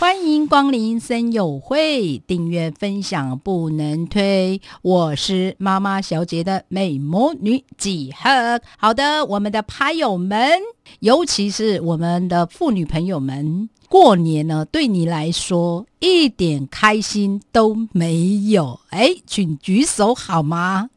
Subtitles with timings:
[0.00, 4.58] 欢迎光临森友会，订阅分享不能推。
[4.80, 8.62] 我是妈妈小姐的美魔女几何。
[8.78, 10.52] 好的，我们的牌友们，
[11.00, 18.80] 尤其是我们的妇女朋友们，过年呢，对你来说一点开心都没有。
[18.88, 20.88] 哎，请举手好吗？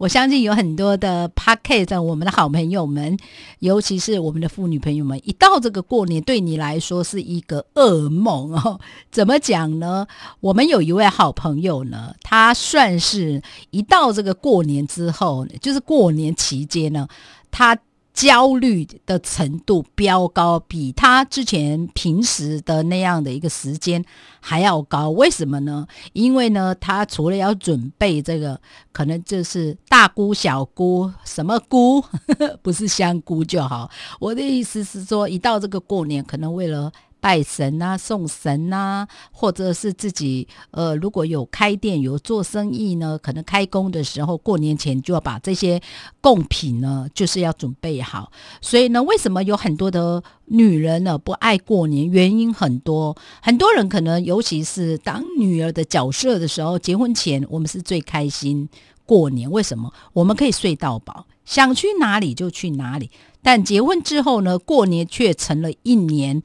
[0.00, 3.18] 我相信有很多的 p a c k e t 我们的好朋友们，
[3.58, 8.80] 尤其是我们的妇女朋友们，一到这个过年，对你来说是一个噩梦 哦。
[9.12, 10.06] 怎么讲呢？
[10.40, 13.42] 我们有一位好朋友呢，他算是
[13.72, 17.06] 一到这个过年之后，就是过年期间呢，
[17.50, 17.76] 他。
[18.12, 24.04] 焦虑的程度飙高，比他之前平时的那样的一个时间
[24.40, 25.10] 还要高。
[25.10, 25.86] 为什么呢？
[26.12, 28.60] 因为呢，他除了要准备这个，
[28.92, 32.04] 可能就是大姑、小姑，什么菇
[32.62, 33.90] 不是香菇就好。
[34.18, 36.92] 我的意思是说，一到这个过年，可能为了。
[37.20, 45.80] 拜神啊，送神啊，或者是自己呃，如果有开店有做生意呢，可能开工的时候，过年前就要把这些
[46.20, 48.32] 贡品呢，就是要准备好。
[48.60, 52.08] 所以呢，为什么有很多的女人呢不爱过年？
[52.10, 58.68] 原因很多，很多人可能尤其是当女儿的角色的时候，结婚前我们是最开心
[59.04, 59.50] 过年。
[59.50, 59.92] 为什么？
[60.14, 63.10] 我们可以睡到饱，想去哪里就去哪里。
[63.42, 66.42] 但结婚之后呢，过年却成了一年。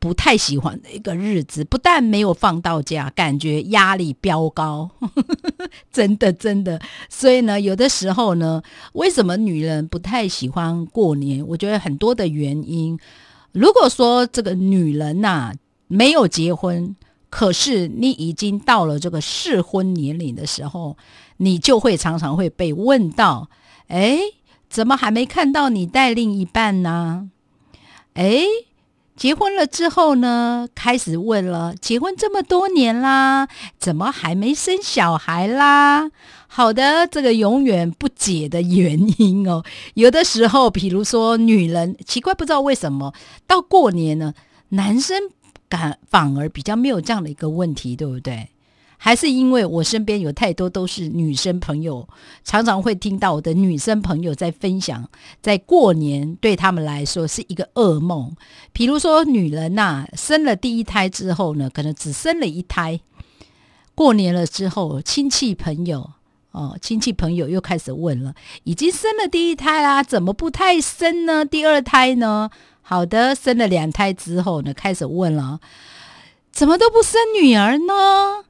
[0.00, 4.90] 不太喜欢的一个日子，不但没有放到假，感觉压力飙高，
[5.92, 6.80] 真的真的。
[7.10, 8.62] 所以呢，有的时候呢，
[8.94, 11.46] 为什么女人不太喜欢过年？
[11.46, 12.98] 我觉得很多的原因。
[13.52, 15.52] 如果说这个女人呐
[15.86, 16.96] 没有结婚，
[17.28, 20.96] 可是你已经到了这个适婚年龄的时候，
[21.36, 23.50] 你就会常常会被问到：
[23.88, 24.18] 哎，
[24.70, 27.30] 怎么还没看到你带另一半呢？
[28.14, 28.46] 哎。
[29.20, 33.46] 结婚了之后呢，开始问了：结婚这么多年啦，
[33.78, 36.10] 怎么还没生小孩啦？
[36.48, 39.62] 好的，这个永远不解的原因哦。
[39.92, 43.12] 有的时候，比如说女人，奇怪不知道为什么
[43.46, 44.32] 到过年呢，
[44.70, 45.18] 男生
[45.68, 48.48] 感反而比较没有这样的一个问题，对不对？
[49.02, 52.06] 还是因为我身边有太多都是女生朋友，
[52.44, 55.08] 常常会听到我的女生朋友在分享，
[55.40, 58.36] 在过年对他们来说是一个噩梦。
[58.74, 63.00] 比如说，女人呐，生了第一胎之后呢，可能只生了一胎，
[63.94, 66.10] 过年了之后，亲戚朋友
[66.50, 68.34] 哦，亲戚朋友又开始问了：
[68.64, 71.42] 已经生了第一胎啦，怎么不太生呢？
[71.42, 72.50] 第二胎呢？
[72.82, 75.58] 好的，生了两胎之后呢，开始问了：
[76.52, 78.44] 怎么都不生女儿呢？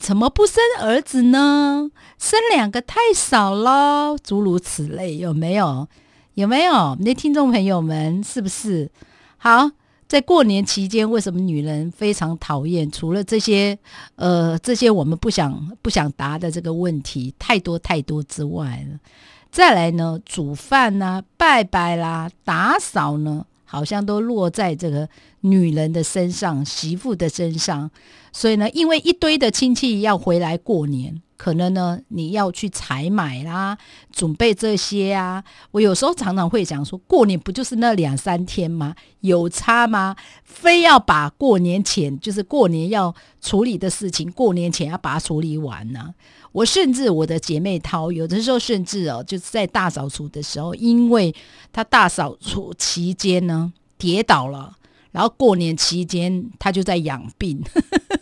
[0.00, 1.90] 怎么不生儿子呢？
[2.18, 5.86] 生两个太少了，诸如此类，有没有？
[6.34, 6.96] 有没有？
[7.00, 8.90] 那听众朋友们，是不是？
[9.36, 9.70] 好，
[10.08, 12.90] 在过年期间，为什么女人非常讨厌？
[12.90, 13.78] 除了这些，
[14.16, 18.98] 呃，这些我们不想不想答的这个问题，太多太多之外了。
[19.52, 23.44] 再来呢，煮饭呐，拜拜啦，打扫呢？
[23.70, 25.08] 好像都落在这个
[25.42, 27.88] 女人的身上，媳妇的身上。
[28.32, 33.78] 所以呢，因为一堆的亲戚要回来过年，可能呢你要去采买啦，
[34.12, 35.44] 准备这些啊。
[35.70, 38.96] 我有时候常常会讲说，过年不就是那两三天吗？
[39.20, 40.16] 有差吗？
[40.42, 46.12] 非要把过年前就是过年要处理的事情，过年前要把它处理完呢？
[46.52, 51.34] 我甚至我的姐妹淘，有的时候甚至哦，就是在大扫除的时候，因为
[51.72, 54.76] 她大扫除期间呢跌倒了，
[55.12, 57.62] 然后过年期间她就在养病，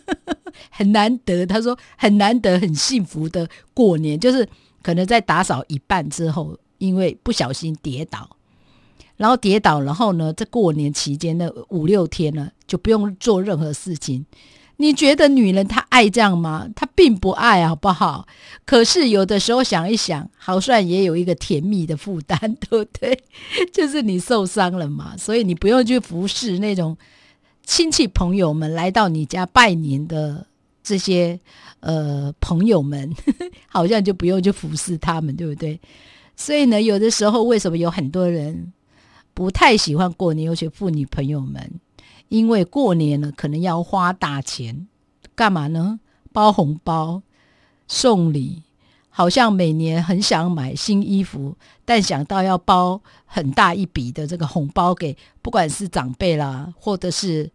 [0.69, 1.43] 很难得。
[1.45, 4.47] 她说很难得，很幸福的过年，就是
[4.83, 8.29] 可能在打扫一半之后，因为不小心跌倒，
[9.17, 14.23] 然后跌倒，然后呢，在过年期间的五六天呢，就不用做任何事情。
[14.81, 16.65] 你觉得女人她爱这样吗？
[16.73, 18.25] 她并不爱，好不好？
[18.63, 23.21] 可是有的时候想一想，好像也有一个甜蜜的负担， 对不对？
[23.73, 26.97] 就是你受伤了嘛，所以你不用去服侍那种
[27.65, 30.47] 亲戚朋友们来到你家拜年的
[30.81, 31.37] 这些
[31.81, 33.13] 呃朋友们，
[33.67, 35.77] 好像就不用去服侍他们，对不对？
[36.37, 38.71] 所以呢，有的时候为什么有很多人
[39.33, 41.69] 不太喜欢过年，尤其妇女朋友们？
[42.29, 44.87] 因为过年了，可能要花大钱，
[45.35, 45.99] 干嘛呢？
[46.31, 47.21] 包红包、
[47.87, 48.61] 送礼，
[49.09, 57.51] 好像每年很想买新衣服，但想到要包很大一笔的这个红包给，不管是长辈啦，或者是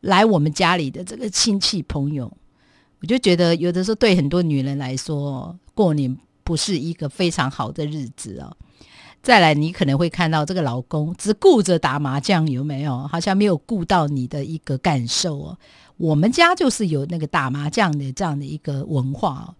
[0.00, 2.30] 来我们家里的这个亲戚朋友，
[3.00, 6.14] 我就觉得有的时候对很多女人来说，过年
[6.44, 8.54] 不是一个非常好的日子哦。
[9.22, 13.06] 再来，你可能会看到这个老公只顾着打麻将，有没有？
[13.08, 15.58] 好像没有顾到你的一个感受哦。
[15.96, 19.54] 我们家就是有那个打麻将的这样的一个文化哦。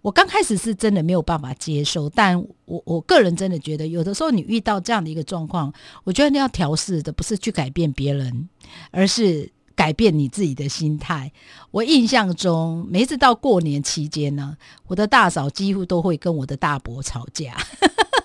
[0.00, 5.72] 我刚开始是真的没有办法接受，但我我个人真的觉得，有的时候你遇到这样的一个状况，
[6.04, 8.48] 我觉得你要调试的不是去改变别人，
[8.90, 11.30] 而是改变你自己的心态。
[11.72, 14.56] 我印象中，每次到过年期间呢，
[14.86, 17.56] 我的大嫂几乎都会跟我的大伯吵架。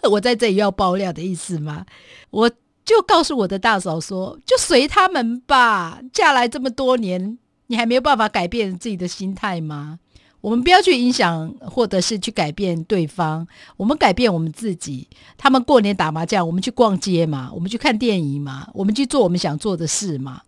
[0.12, 1.86] 我在这里要爆料的意思吗？
[2.30, 2.50] 我
[2.86, 6.02] 就告诉我的大嫂说，就随他们吧。
[6.12, 10.00] 嫁来这么多年，你还没有办法改变自己的心态吗？
[10.42, 13.48] 我们不要去影响，或者是去改变对方，
[13.78, 15.08] 我们改变我们自己。
[15.38, 20.42] 他们过年打麻将，我们去逛街嘛，我们去看电影嘛，我们去做我们想做的事嘛。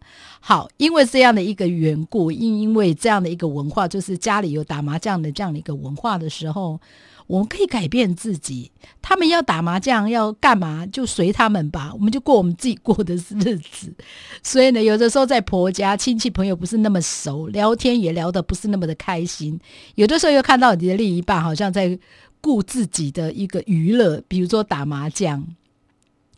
[0.48, 6.80] 好，因为这样的一个缘故，因因为这样的一个文化，就是家里有打麻将的这样的一个文化的时候。
[7.28, 8.70] 我们可以改变自己，
[9.02, 13.92] 他们要打麻将要干嘛就随他们吧，我们就过我们自己过的日子。
[14.44, 19.60] 所以呢，有的时候在婆家亲戚朋友不是那么熟，聊天也聊得不是那么的开心。
[19.96, 21.98] 有的时候又看到你的另一半好像在
[22.40, 25.44] 顾自己的一个娱乐，比如说打麻将。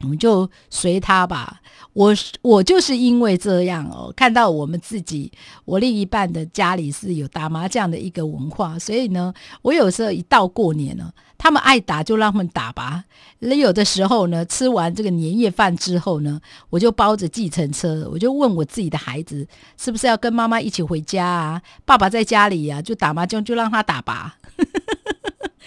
[0.02, 1.62] 我们就随他吧。
[1.94, 2.14] 我
[2.44, 5.32] 我就是因为这样哦，看到我们自己，
[5.66, 9.34] 我另一半的家里是有打麻将的一个文化，所以呢，
[9.64, 13.06] 我有时候一到过年了，他们爱打就让他们打吧。
[13.40, 16.40] 那有的时候呢，吃完这个年夜饭之后呢，
[16.70, 19.48] 我就包着计程车，我就问我自己的孩子，
[19.78, 21.62] 是不是要跟妈妈一起回家啊？
[21.84, 24.38] 爸爸在家里呀，就打麻将，就让他打吧。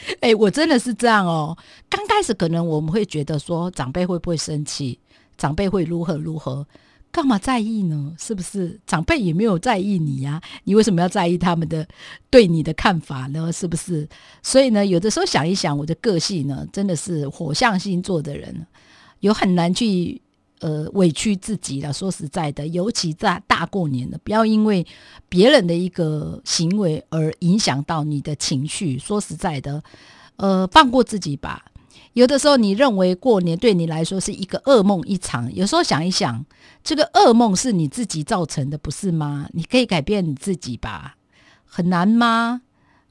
[0.21, 1.57] 哎，我真的是这样哦。
[1.89, 4.99] 刚开始可能我们会觉得说，长辈会不会生气？
[5.37, 6.67] 长辈会如何如何？
[7.13, 8.15] 干嘛在意呢？
[8.19, 8.81] 是不是？
[8.87, 11.87] 长辈也没有在意你呀，你为什么要在意他们的
[12.31, 13.51] 对你的看法呢？
[13.53, 14.09] 是不是？
[14.43, 18.67] 所以呢，有的时候想一想，我的个性呢，真的是火象星座的人，
[19.21, 20.23] 有很难去。
[20.61, 21.93] 呃，委屈自己了。
[21.93, 24.87] 说实在的，尤其在大过年的，不要因为
[25.29, 28.99] 别人的一个行为而影响到你的情绪。
[28.99, 29.83] 说实在的，
[30.37, 31.65] 呃，放过自己吧。
[32.13, 36.45] 有的时候，你认为过年对你来说是一个噩梦一场，有时候想一想，
[36.83, 39.49] 这个噩梦是你自己造成的，不是吗？
[39.53, 41.17] 你可以改变你自己吧，
[41.65, 42.63] 很难吗？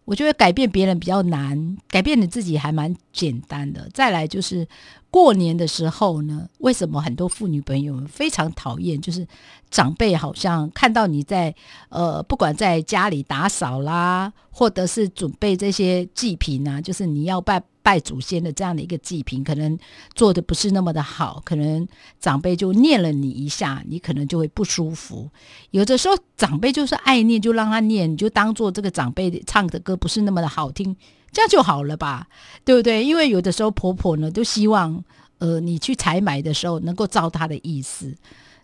[0.10, 3.88] 我觉得改变别人比较难，改变你自己还蛮简单的。
[3.94, 4.68] 再来就是
[5.12, 9.00] 过年的时候呢，为什么很多妇女朋友非常讨厌？
[9.00, 9.28] 就是
[9.70, 11.54] 长辈好像看到你在
[11.90, 17.62] 呃，不管在家里打扫啦，或者是准备这些祭品啊，就是你要拜。
[17.90, 19.76] 拜祖先的这样的一个祭品，可能
[20.14, 21.88] 做的不是那么的好，可能
[22.20, 25.28] 长辈就念了你一下，你可能就会不舒服。
[25.72, 30.96] 有的时候长辈就是爱念，就让他念，你就当做这个长辈唱的歌不是那么的好听，
[31.32, 32.28] 这样就好了吧？
[32.64, 33.04] 对不对？
[33.04, 35.04] 因为有的时候婆婆呢都希望，
[35.40, 38.16] 呃，你去采买的时候能够照她的意思，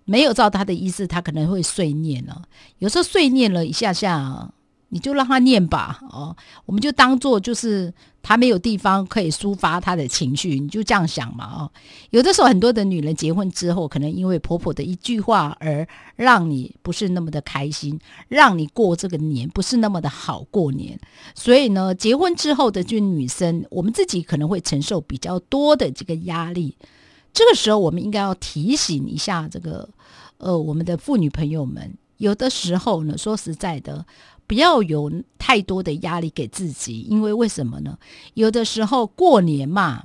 [0.03, 2.43] 没有照她的意思，她可能会碎念了。
[2.77, 4.51] 有时候碎念了一下下。
[4.95, 6.33] 你就让他念吧，哦，
[6.65, 7.93] 我们就当做就是
[8.23, 11.71] 他没有地方可以抒发他的情绪，你就这样想嘛，哦，
[12.11, 20.97] 有的时候很多的女人结婚之后，可能因为婆婆的一句话而让你不是那么的开心，让你过这个年不是那么的好过年，
[21.35, 26.77] 所以呢，结婚之后的这女生，我们自己可能会承受比较多的这个压力，
[27.33, 29.89] 这个时候我们应该要提醒一下这个，
[30.37, 34.05] 呃，我们的妇女朋友们，有的时候呢，说实在的。
[34.47, 37.97] 不要有太多的压力给自己，因为为什么呢？
[38.33, 40.03] 有的时候过年嘛。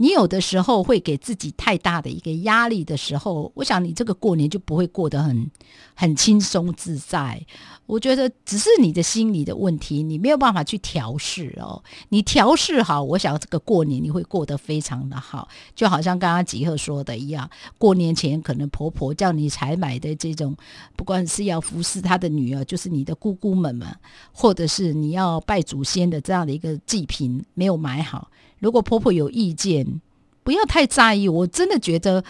[0.00, 5.50] 你有的时候会给自己太大的一个压力的时候，我想你这个过年就不会过得很
[5.94, 7.46] 很轻松自在。
[7.84, 11.84] 我觉得只是你的心理的问题，你没有办法去调试哦。
[12.08, 15.46] 你调试好，我想这个过年你会过得非常的好。
[15.74, 20.56] 就好像刚刚吉赫说的一样，过年前可能婆婆叫你采买的这种，
[20.96, 23.94] 不管是要服侍她的女儿，就是你的姑姑们嘛，
[24.32, 28.30] 或者是你要拜祖先的这样的一个祭品没有买好。
[28.60, 30.00] 如果婆婆有意见，
[30.44, 31.28] 不要太在意。
[31.28, 32.24] 我真的觉得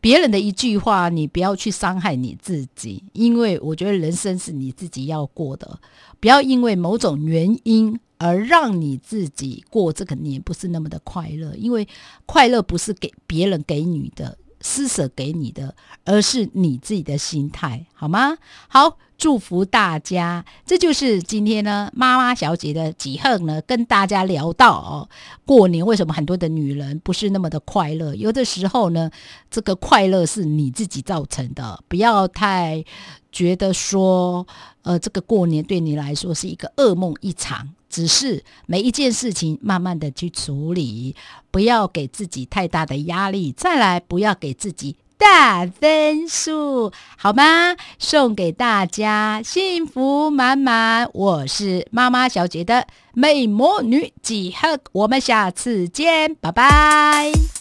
[0.00, 5.80] 别人的一句话，你不要去伤害你自己，因为我觉得人生是你自己要过的。
[6.20, 11.86] 不要因为某种原因而让你自己过这个年不是那么的快乐，因为
[12.24, 14.36] 快乐不是给别人给你的。
[14.60, 18.36] 施舍给你的，而是你自己的心态，好吗？
[18.68, 20.44] 好，祝福大家。
[20.64, 25.08] 这就是今天呢，妈妈小姐的几恨呢，跟大家聊到哦，
[25.44, 28.14] 过年为什么很多的女人不是那么的快乐？
[28.14, 29.10] 有的时候呢，
[29.50, 32.84] 这个快乐是你自己造成的，不要太。
[33.32, 34.46] 觉得说，
[34.80, 37.68] 呃，这个过年对你来说是一个噩梦一场。
[37.96, 41.16] 只是每一件事情慢慢的去处理，
[41.50, 43.50] 不要给自己太大的压力。
[43.52, 47.74] 再来，不要给自己大分数，好吗？
[47.98, 51.08] 送给大家幸福满满。
[51.14, 57.55] 我是妈妈小姐的美魔女几何，我们下次见，拜拜。